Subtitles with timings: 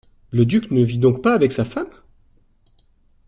[0.31, 1.91] Le duc ne vit donc pas avec sa femme?